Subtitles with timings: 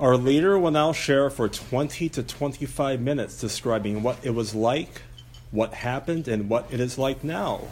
[0.00, 5.02] Our leader will now share for 20 to 25 minutes describing what it was like,
[5.50, 7.62] what happened, and what it is like now.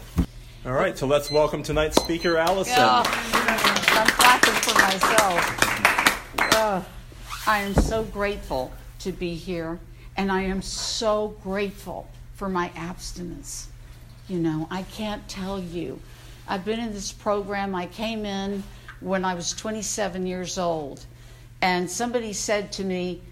[0.65, 2.75] All right, so let's welcome tonight's speaker, Allison.
[2.79, 6.55] Yeah, I'm clapping for myself.
[6.57, 6.83] Uh,
[7.47, 9.79] I am so grateful to be here,
[10.17, 13.69] and I am so grateful for my abstinence.
[14.27, 16.01] You know, I can't tell you.
[16.49, 18.65] I've been in this program, I came in
[18.99, 21.07] when I was 27 years old,
[21.61, 23.23] and somebody said to me,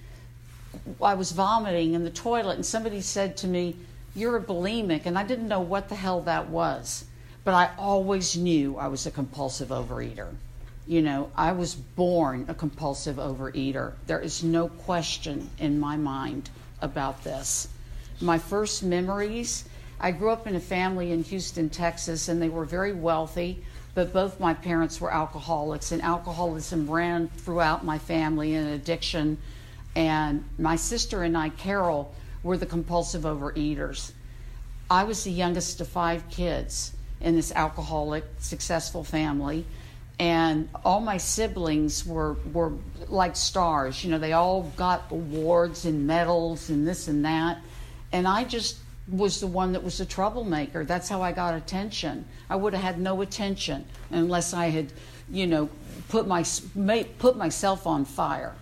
[1.03, 3.77] I was vomiting in the toilet, and somebody said to me,
[4.15, 7.05] You're a bulimic, and I didn't know what the hell that was.
[7.45, 10.29] But I always knew I was a compulsive overeater.
[10.87, 13.93] You know, I was born a compulsive overeater.
[14.07, 17.69] There is no question in my mind about this.
[18.21, 19.65] My first memories
[20.01, 24.13] I grew up in a family in Houston, Texas, and they were very wealthy, but
[24.13, 29.39] both my parents were alcoholics, and alcoholism ran throughout my family and addiction.
[29.95, 34.13] And my sister and I, Carol, were the compulsive overeaters.
[34.91, 39.65] I was the youngest of five kids in this alcoholic, successful family.
[40.19, 42.73] And all my siblings were, were
[43.09, 44.05] like stars.
[44.05, 47.59] You know, they all got awards and medals and this and that.
[48.13, 50.85] And I just was the one that was a troublemaker.
[50.85, 52.25] That's how I got attention.
[52.49, 54.93] I would have had no attention unless I had,
[55.31, 55.69] you know,
[56.09, 56.45] put my
[57.19, 58.55] put myself on fire.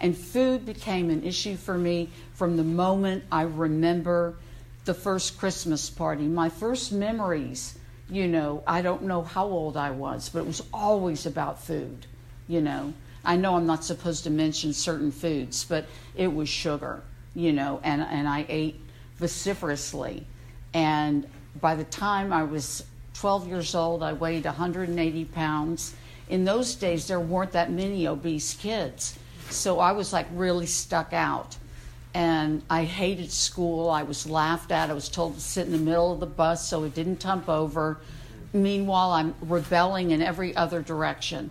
[0.00, 4.36] And food became an issue for me from the moment I remember
[4.84, 6.24] the first Christmas party.
[6.24, 7.76] My first memories,
[8.08, 12.06] you know, I don't know how old I was, but it was always about food,
[12.46, 12.94] you know.
[13.24, 17.02] I know I'm not supposed to mention certain foods, but it was sugar,
[17.34, 18.80] you know, and, and I ate
[19.18, 20.26] vociferously.
[20.74, 21.26] And
[21.60, 25.94] by the time I was 12 years old, I weighed 180 pounds.
[26.28, 29.18] In those days, there weren't that many obese kids.
[29.50, 31.56] So I was like really stuck out.
[32.14, 33.90] And I hated school.
[33.90, 34.90] I was laughed at.
[34.90, 37.48] I was told to sit in the middle of the bus so it didn't tump
[37.48, 37.98] over.
[38.52, 41.50] Meanwhile, I'm rebelling in every other direction.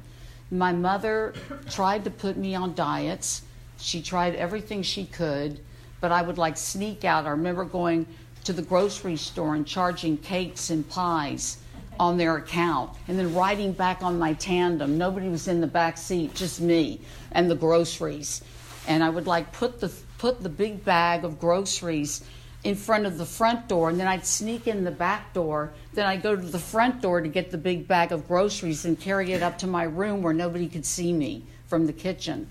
[0.49, 1.33] My mother
[1.69, 3.43] tried to put me on diets.
[3.77, 5.59] She tried everything she could
[5.99, 7.25] but I would like sneak out.
[7.25, 8.05] I remember going
[8.43, 11.57] to the grocery store and charging cakes and pies
[11.99, 14.97] on their account and then riding back on my tandem.
[14.97, 18.41] Nobody was in the back seat, just me and the groceries.
[18.87, 22.23] And I would like put the put the big bag of groceries
[22.63, 25.73] in front of the front door and then I'd sneak in the back door.
[25.93, 28.99] Then I'd go to the front door to get the big bag of groceries and
[28.99, 32.47] carry it up to my room where nobody could see me from the kitchen.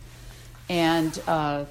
[0.68, 1.64] And uh,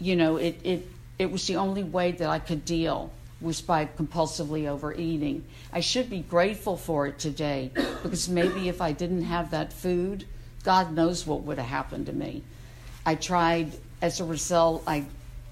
[0.00, 0.86] you know, it, it
[1.18, 3.10] it was the only way that I could deal
[3.40, 5.44] was by compulsively overeating.
[5.72, 7.70] I should be grateful for it today
[8.02, 10.24] because maybe if I didn't have that food,
[10.62, 12.42] God knows what would have happened to me.
[13.04, 15.04] I tried, as a result, I,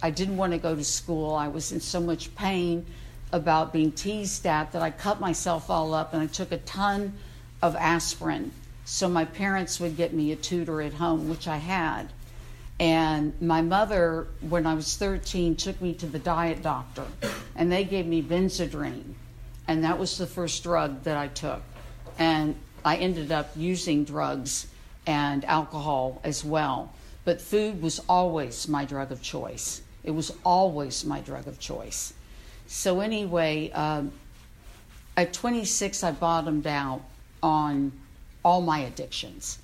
[0.03, 1.35] I didn't want to go to school.
[1.35, 2.87] I was in so much pain
[3.31, 7.13] about being teased at that I cut myself all up and I took a ton
[7.61, 8.53] of aspirin
[8.85, 12.09] so my parents would get me a tutor at home, which I had.
[12.83, 17.05] And my mother, when I was 13, took me to the diet doctor,
[17.55, 19.15] and they gave me Benzedrine.
[19.69, 21.63] And that was the first drug that I took.
[22.19, 24.67] And I ended up using drugs
[25.07, 26.93] and alcohol as well.
[27.25, 29.83] But food was always my drug of choice.
[30.03, 32.13] It was always my drug of choice.
[32.67, 34.11] So, anyway, um,
[35.17, 37.03] at 26, I bottomed out
[37.45, 37.93] on
[38.45, 39.61] all my addictions.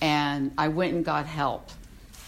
[0.00, 1.70] And I went and got help.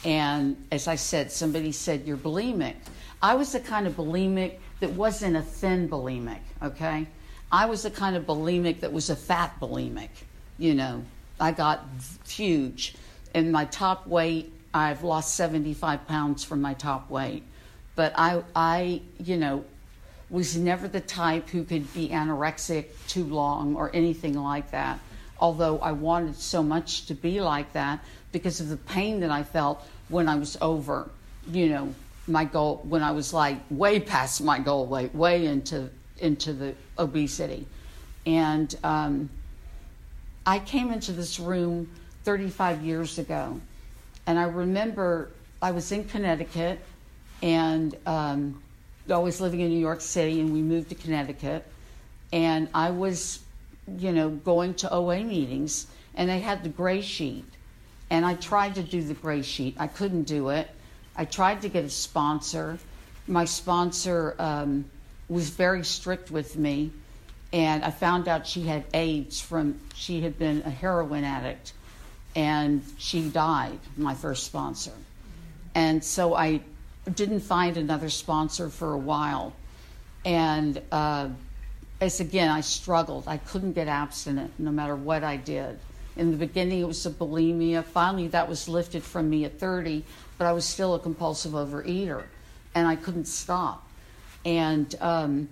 [0.07, 2.77] And as I said, somebody said, You're bulimic.
[3.21, 7.09] I was the kind of bulimic that wasn't a thin bulimic, okay?
[7.51, 10.11] I was the kind of bulimic that was a fat bulimic.
[10.59, 11.03] You know,
[11.41, 11.85] I got
[12.29, 12.95] huge.
[13.35, 17.43] And my top weight, I've lost 75 pounds from my top weight.
[17.97, 19.65] But I, I, you know,
[20.31, 25.01] was never the type who could be anorexic too long or anything like that.
[25.39, 29.43] Although I wanted so much to be like that because of the pain that I
[29.43, 31.11] felt when I was over,
[31.51, 31.95] you know,
[32.27, 36.75] my goal when I was like way past my goal weight, way into into the
[36.99, 37.67] obesity,
[38.25, 39.31] and um,
[40.45, 41.91] I came into this room
[42.25, 43.61] 35 years ago,
[44.27, 45.31] and I remember
[45.63, 46.81] I was in Connecticut,
[47.43, 48.63] and um,
[49.11, 51.65] I was living in New York City, and we moved to Connecticut,
[52.33, 53.41] and I was,
[53.99, 57.45] you know, going to OA meetings, and they had the gray sheet
[58.11, 59.77] and I tried to do the gray sheet.
[59.79, 60.71] I couldn't do it.
[61.17, 62.79] I tried to get a sponsor.
[63.27, 64.85] My sponsor um,
[65.29, 66.93] was very strict with me,
[67.53, 71.73] and I found out she had AIDS from she had been a heroin addict,
[72.37, 73.81] and she died.
[73.97, 74.93] My first sponsor,
[75.75, 76.61] And so I
[77.13, 79.53] didn't find another sponsor for a while.
[80.25, 81.29] And uh,
[82.01, 83.25] as again, I struggled.
[83.27, 85.79] I couldn't get abstinent no matter what I did.
[86.17, 87.85] In the beginning, it was a bulimia.
[87.85, 90.05] Finally, that was lifted from me at 30,
[90.39, 92.25] but I was still a compulsive overeater,
[92.75, 93.87] and I couldn't stop.
[94.45, 95.49] And, um,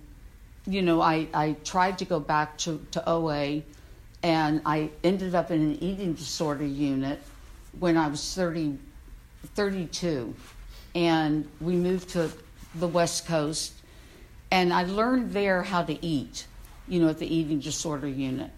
[0.65, 3.61] you know, I, I tried to go back to, to OA,
[4.23, 7.21] and I ended up in an eating disorder unit
[7.79, 8.77] when I was 30,
[9.53, 10.33] 32.
[10.95, 12.31] And we moved to
[12.75, 13.73] the West Coast,
[14.51, 16.47] and I learned there how to eat,
[16.87, 18.51] you know, at the eating disorder unit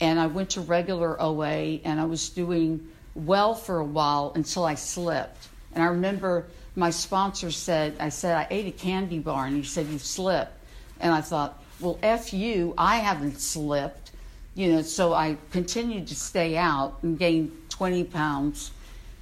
[0.00, 4.64] and I went to regular OA and I was doing well for a while until
[4.64, 5.48] I slipped.
[5.74, 9.62] And I remember my sponsor said, I said, I ate a candy bar, and he
[9.62, 10.52] said, You slipped.
[11.00, 14.10] And I thought, Well, F you, I haven't slipped.
[14.54, 18.72] You know, so I continued to stay out and gained 20 pounds.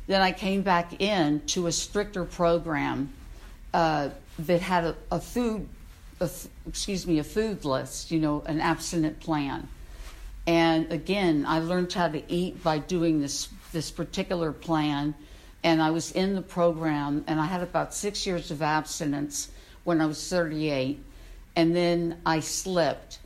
[0.06, 3.12] Then I came back in to a stricter program
[3.72, 4.10] uh,
[4.40, 5.68] that had a, a food,
[6.20, 6.30] a,
[6.66, 9.68] excuse me, a food list, you know, an abstinent plan.
[10.46, 15.14] And again, I learned how to eat by doing this this particular plan.
[15.62, 19.50] And I was in the program, and I had about six years of abstinence
[19.84, 21.02] when I was 38.
[21.56, 23.18] And then I slipped,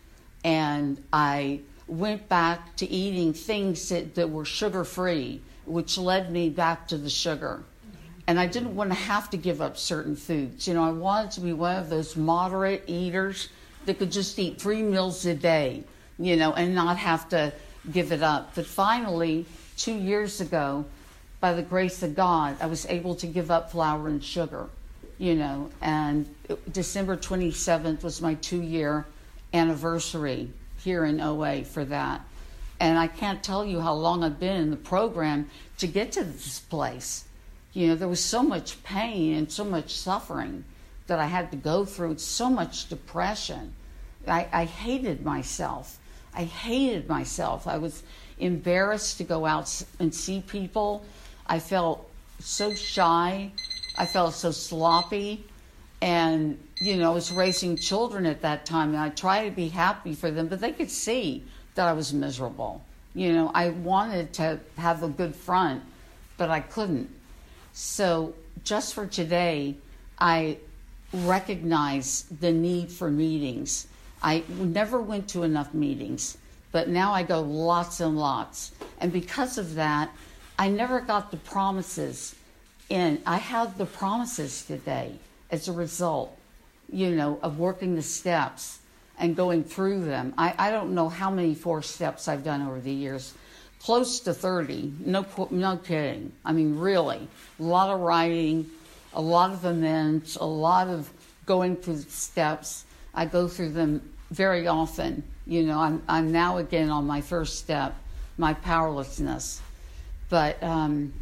[0.45, 6.49] and I went back to eating things that, that were sugar free, which led me
[6.49, 7.65] back to the sugar.
[8.29, 10.69] And I didn't want to have to give up certain foods.
[10.69, 13.49] You know, I wanted to be one of those moderate eaters
[13.87, 15.83] that could just eat three meals a day
[16.19, 17.53] you know, and not have to
[17.93, 18.55] give it up.
[18.55, 19.47] But finally,
[19.77, 20.85] two years ago,
[21.41, 24.67] by the grace of God, I was able to give up flour and sugar,
[25.19, 26.29] you know, and
[26.73, 29.07] December 27th was my two year
[29.55, 32.23] anniversary here in OA for that.
[32.81, 36.25] And I can't tell you how long I've been in the program to get to
[36.25, 37.25] this place.
[37.73, 40.65] You know, there was so much pain and so much suffering
[41.07, 43.75] that I had to go through, so much depression.
[44.27, 45.99] I, I hated myself.
[46.35, 47.67] I hated myself.
[47.67, 48.03] I was
[48.39, 51.05] embarrassed to go out and see people.
[51.47, 53.51] I felt so shy.
[53.97, 55.45] I felt so sloppy.
[56.01, 59.69] And, you know, I was raising children at that time, and I tried to be
[59.69, 61.45] happy for them, but they could see
[61.75, 62.85] that I was miserable.
[63.15, 65.83] You know, I wanted to have a good front,
[66.37, 67.11] but I couldn't.
[67.81, 68.35] So,
[68.65, 69.77] just for today,
[70.19, 70.59] I
[71.13, 73.87] recognize the need for meetings
[74.21, 76.39] I never went to enough meetings,
[76.73, 78.73] but now I go lots and lots.
[79.01, 80.11] And because of that,
[80.59, 82.35] I never got the promises
[82.89, 83.23] in.
[83.25, 85.15] I have the promises today
[85.53, 86.37] as a result,
[86.93, 88.81] you know, of working the steps
[89.21, 90.35] and going through them.
[90.37, 93.35] I, I don't know how many four steps I've done over the years.
[93.83, 94.93] Close to 30.
[95.01, 96.33] No, no kidding.
[96.45, 97.29] I mean, really.
[97.59, 98.67] A lot of writing,
[99.15, 101.11] a lot of amends, a lot of
[101.47, 102.85] going through steps
[103.19, 105.25] I go through them very often.
[105.45, 107.97] You know, I'm, I'm now again on my first step,
[108.37, 109.61] my powerlessness.
[110.29, 111.13] But um,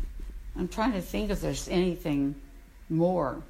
[0.57, 2.35] I'm trying to think if there's anything
[2.91, 3.43] more.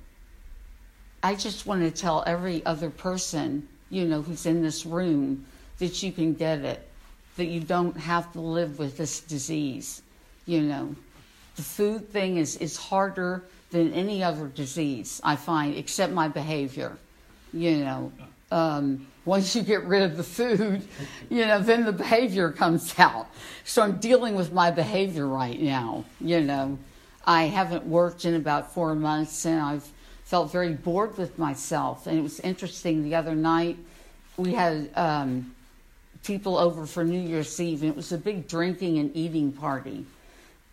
[1.24, 5.44] I just want to tell every other person, you know, who's in this room
[5.78, 6.86] that you can get it,
[7.36, 10.02] that you don't have to live with this disease.
[10.46, 10.96] You know,
[11.56, 16.96] the food thing is, is harder than any other disease, I find, except my behavior.
[17.52, 18.12] You know,
[18.50, 20.86] um, once you get rid of the food,
[21.30, 23.28] you know, then the behavior comes out.
[23.64, 26.04] So I'm dealing with my behavior right now.
[26.20, 26.78] You know,
[27.26, 29.88] I haven't worked in about four months and I've
[30.24, 32.06] felt very bored with myself.
[32.06, 33.76] And it was interesting the other night,
[34.36, 35.54] we had um,
[36.22, 40.04] people over for New Year's Eve and it was a big drinking and eating party.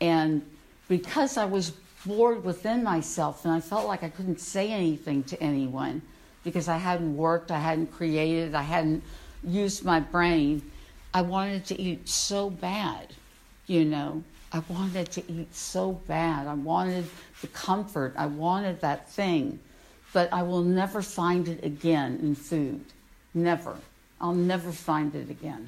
[0.02, 0.42] And
[0.88, 1.72] because I was
[2.06, 6.02] bored within myself and I felt like I couldn't say anything to anyone,
[6.44, 9.04] because I hadn't worked, I hadn't created, I hadn't
[9.44, 10.62] used my brain.
[11.14, 13.14] I wanted to eat so bad,
[13.68, 14.24] you know.
[14.52, 16.48] I wanted to eat so bad.
[16.48, 17.06] I wanted
[17.42, 18.14] the comfort.
[18.16, 19.60] I wanted that thing.
[20.12, 22.86] But I will never find it again in food.
[23.34, 23.76] Never.
[24.24, 25.68] I'll never find it again.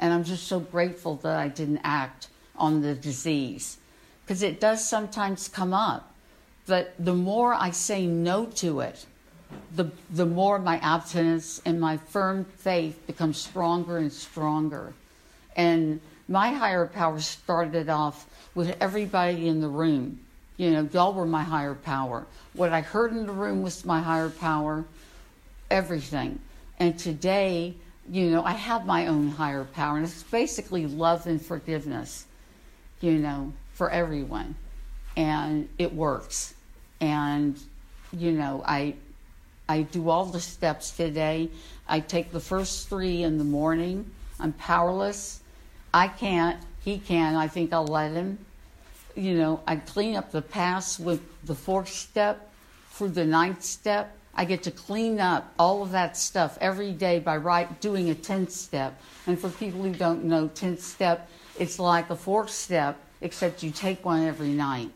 [0.00, 3.78] And I'm just so grateful that I didn't act on the disease.
[4.24, 6.12] Because it does sometimes come up.
[6.66, 9.06] But the more I say no to it,
[9.76, 14.94] the, the more my abstinence and my firm faith becomes stronger and stronger.
[15.54, 20.18] And my higher power started off with everybody in the room.
[20.56, 22.26] You know, y'all were my higher power.
[22.54, 24.84] What I heard in the room was my higher power,
[25.70, 26.40] everything.
[26.80, 27.76] And today,
[28.10, 32.26] you know, I have my own higher power, and it's basically love and forgiveness,
[33.00, 34.56] you know, for everyone.
[35.16, 36.54] And it works
[37.02, 37.58] and
[38.16, 38.94] you know, I
[39.68, 41.50] I do all the steps today.
[41.88, 44.10] I take the first three in the morning.
[44.38, 45.40] I'm powerless.
[45.92, 46.62] I can't.
[46.84, 47.34] He can.
[47.34, 48.38] I think I'll let him.
[49.14, 52.50] You know, I clean up the past with the fourth step
[52.90, 54.16] through the ninth step.
[54.34, 58.14] I get to clean up all of that stuff every day by right doing a
[58.14, 58.98] tenth step.
[59.26, 63.70] And for people who don't know, tenth step, it's like a fourth step, except you
[63.70, 64.90] take one every night.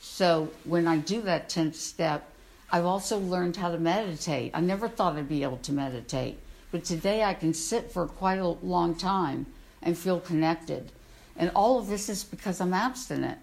[0.00, 2.30] So when I do that tenth step,
[2.70, 4.50] I've also learned how to meditate.
[4.52, 6.38] I never thought I'd be able to meditate,
[6.70, 9.46] but today I can sit for quite a long time
[9.82, 10.92] and feel connected.
[11.36, 13.38] And all of this is because I'm abstinent.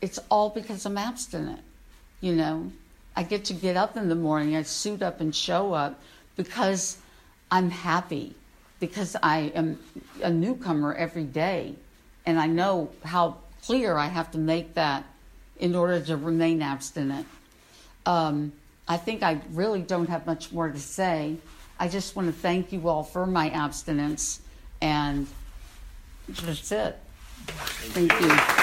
[0.00, 1.60] It's all because I'm abstinent.
[2.20, 2.72] You know,
[3.14, 6.00] I get to get up in the morning, I suit up and show up
[6.36, 6.98] because
[7.50, 8.34] I'm happy,
[8.80, 9.78] because I am
[10.22, 11.74] a newcomer every day.
[12.24, 15.04] And I know how clear I have to make that
[15.58, 17.26] in order to remain abstinent.
[18.06, 18.52] Um,
[18.88, 21.36] I think I really don't have much more to say.
[21.78, 24.40] I just want to thank you all for my abstinence,
[24.80, 25.26] and
[26.28, 26.98] that's it.
[27.46, 28.61] Thank you.